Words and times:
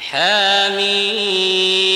حاميم 0.00 1.90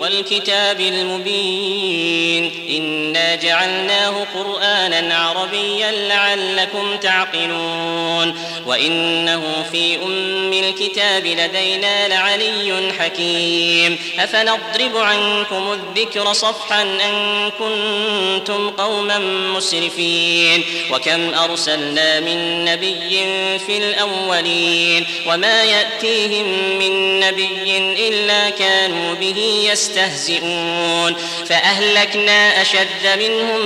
والكتاب 0.00 0.80
المبين 0.80 2.52
إنا 2.70 3.34
جعلناه 3.34 4.26
قرآنا 4.34 5.14
عربيا 5.16 5.90
لعلكم 6.08 6.96
تعقلون 6.96 8.34
وإنه 8.66 9.66
في 9.72 9.96
أم 9.96 10.52
الكتاب 10.52 11.26
لدينا 11.26 12.08
لعلي 12.08 12.92
حكيم 12.98 13.98
أفنضرب 14.18 14.96
عنكم 14.96 15.72
الذكر 15.72 16.32
صفحا 16.32 16.82
أن 16.82 17.50
كنتم 17.58 18.70
قوما 18.70 19.18
مسرفين 19.56 20.64
وكم 20.92 21.34
أرسلنا 21.34 22.20
من 22.20 22.64
نبي 22.64 23.28
في 23.58 23.76
الأولين 23.76 25.06
وما 25.26 25.64
يأتيهم 25.64 26.78
من 26.78 26.99
نبي 27.20 27.78
إلا 28.08 28.50
كانوا 28.50 29.14
به 29.14 29.68
يستهزئون. 29.72 31.16
فأهلكنا 31.48 32.62
أشد 32.62 33.18
منهم 33.18 33.60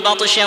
بطشا 0.00 0.46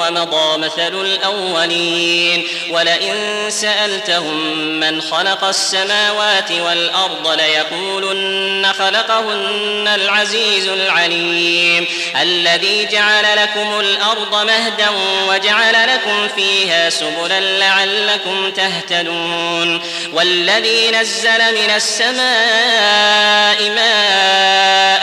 ومضى 0.00 0.58
مثل 0.58 1.00
الأولين. 1.00 2.46
ولئن 2.70 3.14
سألتهم 3.48 4.56
من 4.80 5.00
خلق 5.00 5.44
السماوات 5.44 6.52
والأرض 6.52 7.40
ليقولن 7.40 8.72
خلقهن 8.78 9.88
العزيز 9.94 10.68
العليم. 10.68 11.86
الذي 12.20 12.88
جعل 12.92 13.24
لكم 13.36 13.80
الأرض 13.80 14.46
مهدا 14.46 14.88
وجعل 15.28 15.74
لكم 15.94 16.28
فيها 16.36 16.90
سبلا 16.90 17.40
لعلكم 17.40 18.50
تهتدون. 18.50 19.82
والذي 20.12 20.90
نزل 20.90 21.29
نزل 21.30 21.54
من 21.54 21.70
السماء 21.70 23.70
ماء 23.70 25.00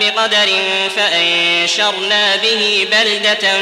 بقدر 0.00 0.50
فأنشرنا 0.96 2.36
به 2.36 2.88
بلدة 2.90 3.58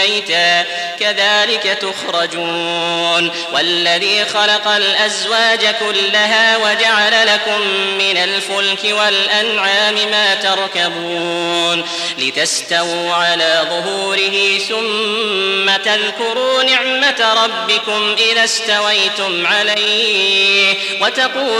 ميتا. 0.00 0.64
كذلك 1.00 1.78
تخرجون. 1.80 3.30
والذي 3.52 4.24
خلق 4.24 4.68
الأزواج 4.68 5.60
كلها 5.60 6.56
وجعل 6.56 7.26
لكم 7.26 7.60
من 7.98 8.16
الفلك 8.16 8.84
والأنعام 8.84 9.94
ما 9.94 10.34
تركبون. 10.34 11.84
لتستووا 12.18 13.14
على 13.14 13.66
ظهوره 13.70 14.58
ثم 14.68 15.82
تذكروا 15.84 16.62
نعمة 16.62 17.44
ربكم 17.44 18.16
إذا 18.32 18.44
استويتم 18.44 19.46
عليه. 19.46 20.74
وتقولوا 21.00 21.59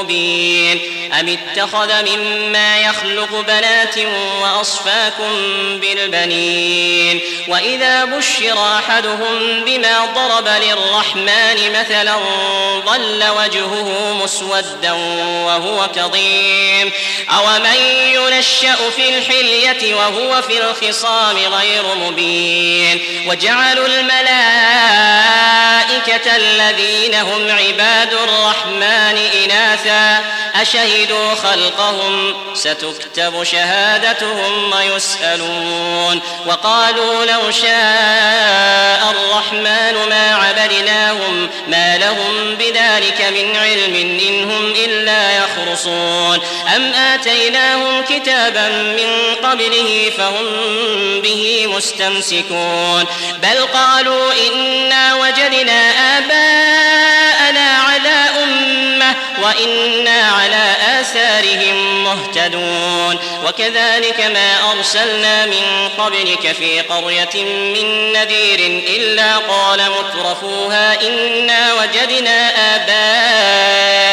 مبين 0.00 0.80
أم 1.20 1.28
اتخذ 1.28 1.92
مما 2.10 2.78
يخلق 2.78 3.40
بنات 3.40 3.98
وأصفاكم 4.42 5.32
بالبنين 5.80 7.20
وإذا 7.48 8.04
بشر 8.04 8.58
أحدهم 8.78 9.64
بما 9.66 10.04
ضرب 10.14 10.48
للرحمن 10.48 11.72
مثلا 11.80 12.16
ظل 12.86 13.24
وجهه 13.38 14.14
مسودا 14.22 14.92
وهو 15.46 15.88
كظيم 15.96 16.92
أومن 17.30 17.76
ينشأ 18.14 18.76
في 18.96 19.18
الحلية 19.18 19.94
وهو 19.94 20.42
في 20.42 20.58
الخصام 20.60 21.36
غير 21.36 21.82
مبين 21.94 23.00
وجعلوا 23.26 23.86
الملائكة 23.86 24.20
الذين 26.36 27.14
هم 27.14 27.50
عباد 27.50 28.12
الرحمن 28.12 29.18
إناثا 29.44 29.89
أشهدوا 30.54 31.34
خلقهم؟ 31.34 32.34
ستكتب 32.54 33.44
شهادتهم 33.44 34.72
ويسألون. 34.72 36.20
وقالوا 36.46 37.24
لو 37.24 37.50
شاء 37.50 39.10
الرحمن 39.10 40.08
ما 40.08 40.34
عبدناهم 40.34 41.48
ما 41.68 41.98
لهم 41.98 42.54
بذلك 42.54 43.20
من 43.20 43.56
علم 43.56 43.94
إن 44.28 44.50
هم 44.50 44.72
إلا 44.84 45.30
يخرصون. 45.36 46.38
أم 46.76 46.92
آتيناهم 46.92 48.04
كتابا 48.04 48.68
من 48.68 49.34
قبله 49.42 50.12
فهم 50.18 50.46
به 51.20 51.66
مستمسكون. 51.76 53.04
بل 53.42 53.66
قالوا 53.74 54.32
إنا 54.32 55.14
وجدنا 55.14 55.90
آباءنا 56.18 56.69
وإنا 59.50 60.20
على 60.20 60.76
آثارهم 61.00 62.04
مهتدون. 62.04 63.18
وكذلك 63.46 64.20
ما 64.20 64.72
أرسلنا 64.72 65.46
من 65.46 65.88
قبلك 65.98 66.52
في 66.52 66.80
قرية 66.80 67.44
من 67.44 68.12
نذير 68.12 68.82
إلا 68.96 69.36
قال 69.36 69.80
مترفوها 69.90 71.06
إنا 71.06 71.74
وجدنا 71.74 72.52
آباءنا 72.76 74.08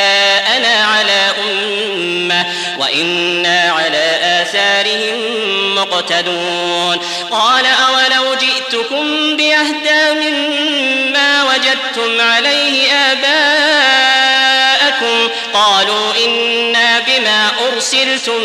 على 0.85 1.31
أمة 1.43 2.45
وإنا 2.79 3.71
على 3.77 4.19
آثارهم 4.41 5.17
مقتدون. 5.75 6.97
قال 7.31 7.65
أولو 7.65 8.33
جئتكم 8.33 9.37
بأهدى 9.37 10.13
مما 10.13 11.43
وجدتم 11.43 12.21
عليه 12.21 12.56
إنا 16.27 16.99
بما 16.99 17.51
أرسلتم 17.67 18.39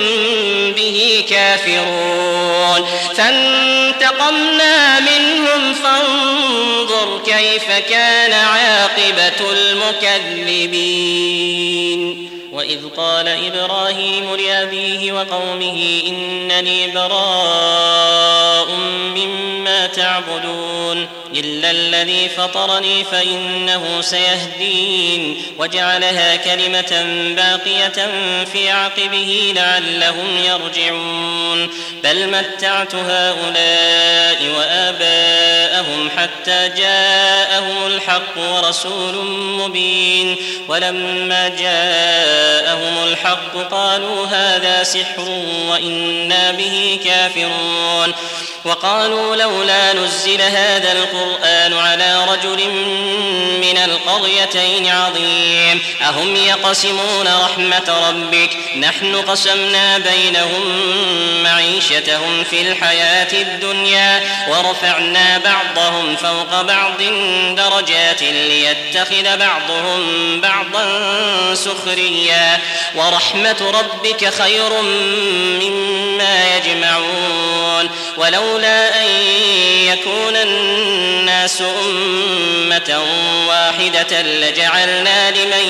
به 0.77 1.25
كافرون 1.31 2.87
فانتقمنا 3.17 5.01
منهم 5.01 5.75
فانظر 5.75 7.21
كيف 7.27 7.71
كان 7.91 8.33
عاقبة 8.33 9.51
المكذبين 9.53 11.23
وإذ 12.53 12.89
قال 12.97 13.29
إبراهيم 13.29 14.35
لأبيه 14.35 15.13
وقومه 15.13 16.03
إنني 16.07 16.87
براء 16.91 18.69
مما 19.17 19.52
تعبدون 19.87 21.09
إلا 21.37 21.71
الذي 21.71 22.29
فطرني 22.29 23.05
فإنه 23.05 24.01
سيهدين 24.01 25.43
وجعلها 25.59 26.37
كلمة 26.37 27.05
باقية 27.37 28.11
في 28.45 28.71
عقبه 28.71 29.53
لعلهم 29.57 30.39
يرجعون. 30.45 31.71
بل 32.05 32.29
متعت 32.29 32.95
هؤلاء 32.95 34.43
وآباءهم 34.59 36.11
حتى 36.17 36.69
جاءهم 36.77 37.87
الحق 37.87 38.39
ورسول 38.39 39.25
مبين. 39.35 40.37
ولما 40.69 41.49
جاءهم 41.49 43.05
الحق 43.09 43.57
قالوا 43.71 44.27
هذا 44.27 44.83
سحر 44.83 45.29
وإنا 45.69 46.51
به 46.51 46.99
كافرون. 47.05 48.12
وقالوا 48.65 49.37
لولا 49.37 49.93
نزل 49.93 50.41
هذا 50.43 50.93
القرآن 50.93 51.73
على 51.73 52.27
رجل 52.29 52.71
من 53.61 53.79
القريتين 53.79 54.87
عظيم. 54.87 55.83
أهم 56.03 56.37
يقسمون 56.37 57.29
رحمة 57.45 58.09
ربك؟ 58.09 58.51
نحن 58.77 59.17
قسمنا 59.17 59.99
بينهم 59.99 60.63
معيشتهم 61.43 62.45
في 62.45 62.63
الحياة 62.63 63.33
الدنيا 63.33 64.23
ورفعنا 64.49 65.39
بعضهم 65.39 66.17
فوق 66.17 66.63
بعض 66.63 67.03
درجات 67.57 68.23
ليتخذ 68.23 69.37
بعضهم 69.37 70.41
بعضا 70.41 71.55
سخريا. 71.55 72.61
ورحمة 72.95 73.73
ربك 73.79 74.35
خير 74.35 74.83
مما 75.63 76.57
يجمعون. 76.57 77.91
ولولا 78.17 79.03
أن 79.03 79.09
يكون 79.87 80.37
الناس 80.37 81.63
أمة 81.63 83.03
واحدة 83.49 84.23
لجعلنا 84.23 85.31
لمن 85.31 85.69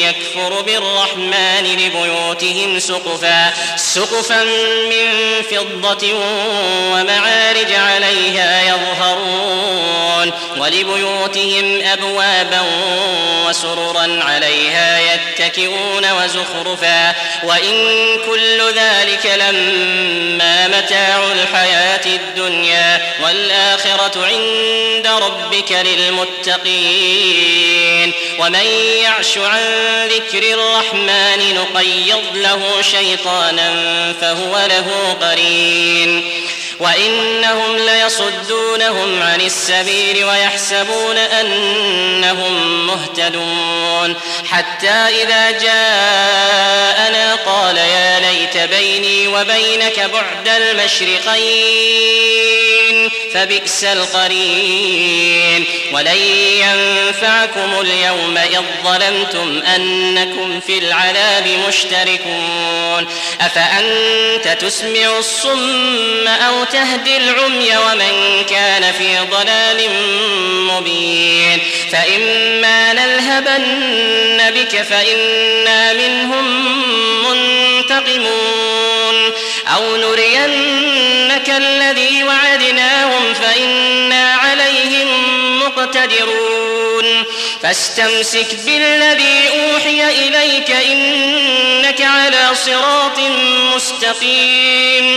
يكفر 0.00 0.62
بالرحمن 0.62 1.78
لبيوتهم 1.78 2.78
سقفا 2.78 3.52
سقفا 3.76 4.44
من 4.90 5.42
فضة 5.50 6.12
ومعارج 6.92 7.72
عليها 7.72 8.62
يظهرون 8.62 10.32
ولبيوتهم 10.56 11.80
أبوابا 11.82 12.60
وسررا 13.46 14.20
عليها 14.22 15.00
يتكئون 15.14 16.12
وزخرفا 16.12 17.14
وإن 17.44 17.74
كل 18.26 18.60
ذلك 18.76 19.26
لما 19.26 20.68
متاع 20.68 21.32
الحياة 21.32 21.57
الدنيا 22.06 23.14
والآخرة 23.24 24.26
عند 24.26 25.06
ربك 25.06 25.72
للمتقين. 25.72 27.28
ومن 28.38 28.66
يعش 29.02 29.38
عن 29.38 29.60
ذكر 30.08 30.42
الرحمن 30.54 31.54
نقيض 31.54 32.24
له 32.34 32.82
شيطانا 32.82 33.72
فهو 34.20 34.66
له 34.66 35.16
قرين. 35.20 36.30
وإنهم 36.80 37.76
ليصدونهم 37.76 39.22
عن 39.22 39.40
السبيل 39.40 40.24
ويحسبون 40.24 41.16
أنهم 41.16 42.86
مهتدون. 42.86 44.14
حتى 44.50 44.88
إذا 44.88 45.50
جاءنا 45.50 47.34
قال 47.34 47.76
يا 47.76 48.20
ليت 48.20 48.56
بيني 48.56 49.28
وبينك 49.28 50.00
بعد 50.00 50.48
المشرقين 50.48 51.88
فبئس 53.34 53.84
القرين. 53.84 55.64
ولن 55.92 56.16
ينفعكم 56.62 57.80
اليوم 57.80 58.38
إذ 58.38 58.62
ظلمتم 58.84 59.62
أنكم 59.62 60.60
في 60.60 60.78
العذاب 60.78 61.48
مشتركون. 61.68 63.06
أفأنت 63.40 64.48
تسمع 64.60 65.18
الصم 65.18 66.28
أو 66.28 66.64
تهدي 66.72 67.16
العمي 67.16 67.76
ومن 67.76 68.44
كان 68.50 68.92
في 68.92 69.18
ضلال 69.30 69.90
مبين. 70.72 71.60
فإما 71.92 72.92
نلهبن 72.92 74.50
بك 74.50 74.82
فإنا 74.82 75.92
منهم 75.92 76.46
منتقمون. 77.30 79.16
أو 79.74 79.96
نرينك 79.96 81.48
الذي 81.48 82.24
وعدناهم 82.24 83.34
فإنا 83.34 84.34
عليهم 84.34 85.08
مقتدرون. 85.58 87.24
فاستمسك 87.62 88.46
بالذي 88.66 89.48
أوحي 89.48 90.28
إليك 90.28 90.70
إنك 90.70 92.02
على 92.02 92.50
صراط 92.66 93.18
مستقيم. 93.74 94.97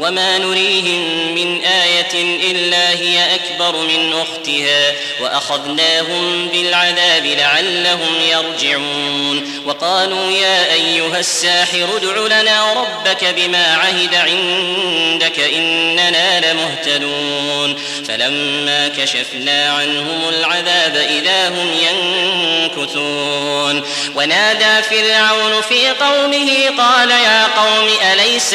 وما 0.00 0.38
نريهم 0.38 1.34
من 1.34 1.64
آية 1.64 2.40
إلا 2.50 2.90
هي 2.90 3.34
أكبر 3.34 3.76
من 3.76 4.12
أختها. 4.12 4.92
وأخذناهم 5.20 6.48
بالعذاب 6.48 7.26
لعلهم 7.26 8.14
يرجعون. 8.30 9.62
وقالوا 9.66 10.30
يا 10.30 10.72
أيها 10.72 11.18
الساحر 11.18 11.88
ادع 11.96 12.40
لنا 12.40 12.72
ربك 12.72 13.24
بما 13.24 13.74
عهد 13.74 14.14
عندك 14.14 15.40
إننا 15.40 16.52
لمهتدون. 16.52 17.78
فلما 18.08 18.88
كشفنا 18.88 19.72
عنهم 19.72 20.28
العذاب 20.28 20.96
إذا 20.96 21.48
هم 21.48 21.70
ينكثون. 21.82 23.82
ونادى 24.14 24.82
فرعون 24.82 25.62
في 25.68 25.88
قومه 25.88 26.50
قال 26.78 27.10
يا 27.10 27.46
قوم 27.46 27.88
أليس 28.12 28.54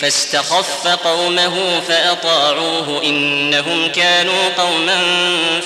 فاستخف 0.00 0.86
قومه 0.86 1.80
فأطاعوه 1.88 3.02
إنهم 3.04 3.92
كانوا 3.92 4.48
قوما 4.58 5.02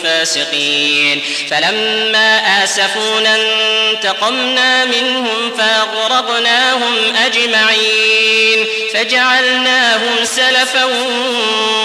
فاسقين. 0.03 1.23
فلما 1.50 2.65
آسفونا 2.65 3.37
انتقمنا 3.37 4.85
منهم 4.85 5.56
فأغرقناهم 5.59 7.17
أجمعين. 7.27 8.67
فجعلناهم 8.94 10.25
سلفا 10.25 10.85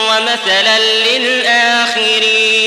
ومثلا 0.09 0.79
للآخرين. 0.79 2.65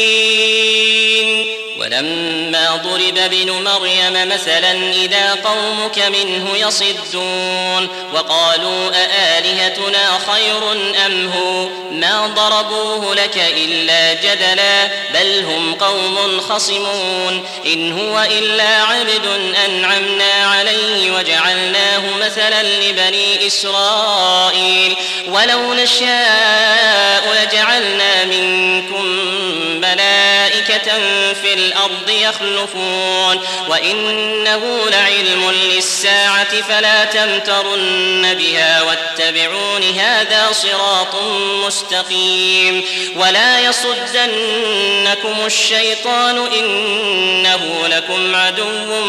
ولما 1.88 2.76
ضرب 2.76 3.18
ابن 3.18 3.50
مريم 3.50 4.28
مثلا 4.28 4.72
إذا 4.92 5.34
قومك 5.44 5.98
منه 5.98 6.56
يصدون 6.56 7.88
وقالوا 8.12 8.90
أآلهتنا 8.94 10.18
خير 10.32 10.72
أم 11.06 11.30
هو؟ 11.30 11.68
ما 11.90 12.26
ضربوه 12.26 13.14
لك 13.14 13.36
إلا 13.56 14.14
جدلا 14.14 14.86
بل 15.14 15.44
هم 15.44 15.74
قوم 15.74 16.40
خصمون. 16.40 17.44
إن 17.66 17.92
هو 17.92 18.26
إلا 18.38 18.82
عبد 18.82 19.54
أنعمنا 19.66 20.32
عليه 20.32 21.10
وجعلناه 21.10 22.02
مثلا 22.20 22.62
لبني 22.62 23.46
إسرائيل. 23.46 24.96
ولو 25.28 25.74
نشاء 25.74 27.44
لجعلنا 27.44 28.24
منكم 28.24 29.28
في 31.42 31.54
الأرض 31.54 32.10
يخلفون 32.10 33.40
وإنه 33.68 34.90
لعلم 34.90 35.50
للساعة 35.50 36.62
فلا 36.62 37.04
تمترن 37.04 38.34
بها 38.34 38.82
واتبعون 38.82 39.82
هذا 39.82 40.52
صراط 40.52 41.22
مستقيم 41.66 42.84
ولا 43.16 43.60
يصدنكم 43.60 45.46
الشيطان 45.46 46.46
إنه 46.46 47.88
لكم 47.88 48.34
عدو 48.34 49.04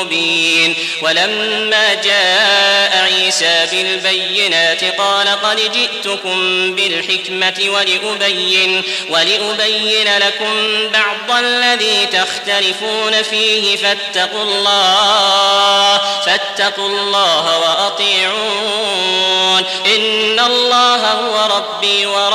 مبين 0.00 0.74
ولما 1.02 1.94
جاء 1.94 2.98
عيسى 3.04 3.66
بالبينات 3.72 4.84
قال 4.84 5.28
قد 5.28 5.72
جئتكم 5.72 6.74
بالحكمة 6.74 7.54
ولأبين 7.68 8.82
ولأبين 9.08 10.18
لكم 10.18 10.77
بعض 10.92 11.38
الذي 11.38 12.06
تختلفون 12.06 13.22
فيه 13.22 13.76
فاتقوا 13.76 14.42
الله 14.42 16.00
فاتقوا 16.26 16.88
الله 16.88 17.58
وأطيعون. 17.58 19.18
إن 19.86 20.37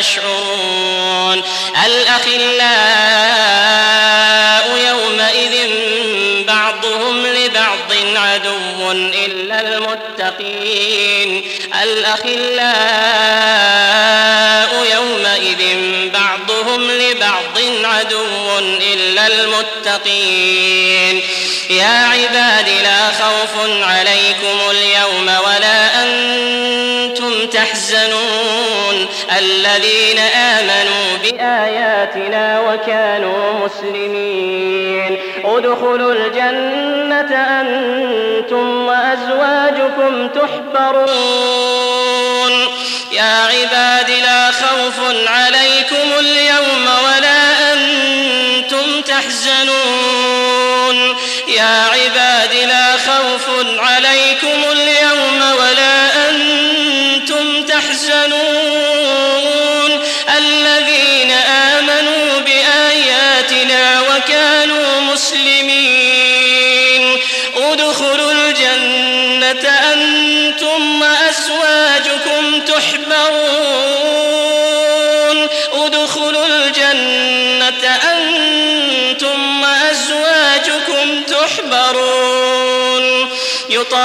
يشعرون. 0.00 1.42
الأخلاء 1.86 2.30
يومئذ 4.88 5.70
بعضهم 6.46 7.26
لبعض 7.26 7.92
عدو 8.16 8.92
إلا 8.92 9.60
المتقين. 9.60 11.44
الأخلاء 11.82 12.30
يومئذ 14.94 15.62
بعضهم 16.10 16.90
لبعض 16.90 17.58
عدو 17.84 18.58
إلا 18.94 19.26
المتقين. 19.26 21.22
يا 21.70 22.06
عباد 22.06 22.68
لا 22.68 23.06
خوف 23.06 23.54
عليكم 23.82 24.60
اليوم 24.70 25.26
ولا 25.46 26.02
أنتم 26.02 27.46
تحزنون. 27.46 28.59
الذين 29.38 30.18
آمنوا 30.18 31.16
بآياتنا 31.22 32.60
وكانوا 32.60 33.52
مسلمين. 33.64 35.18
ادخلوا 35.44 36.12
الجنة 36.14 37.32
أنتم 37.60 38.86
وأزواجكم 38.86 40.28
تحبرون. 40.28 41.70
يا 43.12 43.46
عباد 43.46 44.10
لا 44.10 44.50
خوف 44.50 44.98
عليكم 45.26 46.08
اليوم 46.18 46.86
ولا 47.04 47.72
أنتم 47.72 49.00
تحزنون. 49.00 50.09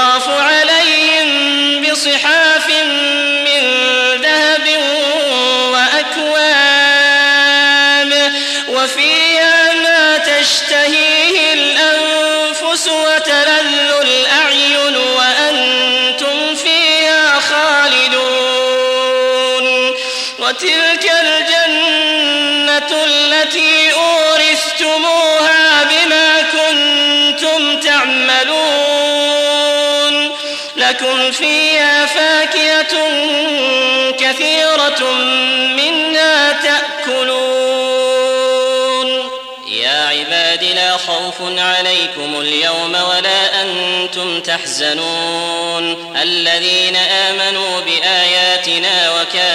يطاف 0.06 0.30
عليهم 0.30 1.82
بصحاف 1.82 2.68
من 3.46 3.62
ذهب 4.22 4.68
وأكواب 5.72 6.82
وفيها 8.70 9.74
ما 9.74 10.18
تشتهيه 10.18 10.85
لكم 30.90 31.32
فيها 31.32 32.06
فاكهة 32.06 32.94
كثيرة 34.12 35.14
منها 35.78 36.52
تأكلون. 36.52 37.56
يا 39.68 40.08
عباد 40.08 40.64
لا 40.64 40.98
خوف 40.98 41.36
عليكم 41.42 42.40
اليوم 42.40 42.96
ولا 42.96 43.62
أنتم 43.62 44.42
تحزنون. 44.42 46.16
الذين 46.22 46.96
آمنوا 46.96 47.80
بآياتنا 47.80 49.12
وكانوا 49.12 49.55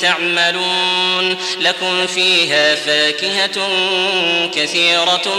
تعملون 0.00 1.36
لكم 1.60 2.06
فيها 2.06 2.74
فاكهة 2.74 3.68
كثيرة 4.54 5.36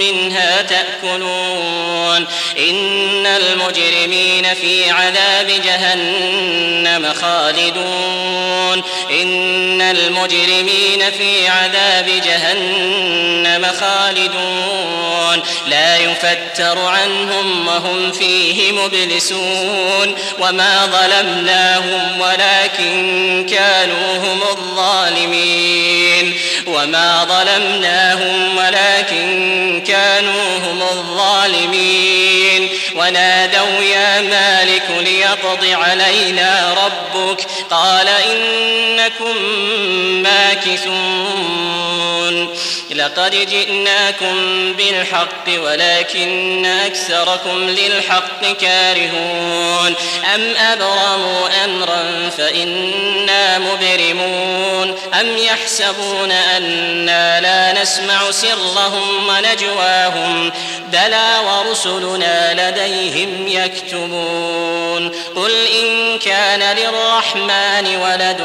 منها 0.00 0.62
تأكلون. 0.62 2.26
إن 2.58 3.26
المجرمين 3.26 4.54
في 4.54 4.90
عذاب 4.90 5.46
جهنم 5.64 7.14
خالدون. 7.20 8.82
إن 9.22 9.80
المجرمين 9.80 11.10
في 11.18 11.48
عذاب 11.48 12.06
جهنم 12.24 13.66
خالدون. 13.80 15.42
لا 15.66 15.96
يفتر 15.96 16.78
عنهم 16.78 17.66
وهم 17.66 18.12
فيه 18.12 18.72
مبلسون. 18.72 20.14
وما 20.38 20.86
ظلمناهم 20.86 22.20
ولكن 22.20 23.46
كانوا 23.58 24.16
هم 24.16 24.42
الظالمين 24.42 26.34
وما 26.66 27.24
ظلمناهم 27.24 28.56
ولكن 28.56 29.82
كانوا 29.86 30.58
هم 30.58 30.82
الظالمين 30.82 32.68
ونادوا 32.94 33.82
يا 33.82 34.20
مالك 34.20 34.84
ليقض 35.00 35.64
علينا 35.64 36.74
ربك 36.84 37.46
قال 37.70 38.08
إنكم 38.08 39.36
ماكثون 40.22 41.68
لقد 42.94 43.46
جئناكم 43.50 44.36
بالحق 44.72 45.62
ولكن 45.62 46.66
أكثركم 46.66 47.68
للحق 47.70 48.52
كارهون. 48.60 49.94
أم 50.34 50.56
أبرموا 50.56 51.64
أمرا 51.64 52.30
فإنا 52.38 53.58
مبرمون. 53.58 54.98
أم 55.20 55.38
يحسبون 55.38 56.30
أنا 56.30 57.40
لا 57.40 57.82
نسمع 57.82 58.30
سرهم 58.30 59.28
ونجواهم. 59.28 60.52
بلى 60.92 61.36
ورسلنا 61.46 62.70
لديهم 62.70 63.48
يكتبون. 63.48 65.08
قل 65.36 65.52
إن 65.82 66.18
كان 66.18 66.76
للرحمن 66.76 67.96
ولد 67.96 68.40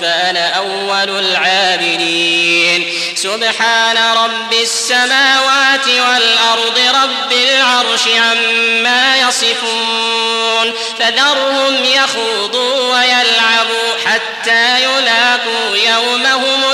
فأنا 0.00 0.48
أول 0.48 1.18
العابدين. 1.18 2.94
سبحان 3.24 3.96
رب 3.96 4.52
السماوات 4.52 5.86
والأرض 5.86 6.78
رب 7.02 7.32
العرش 7.32 8.08
عما 8.08 9.16
يصفون 9.16 10.72
فذرهم 10.98 11.84
يخوضوا 11.84 12.92
ويلعبوا 12.92 13.90
حتى 14.06 14.82
يلاقوا 14.82 15.76
يومهم 15.76 16.73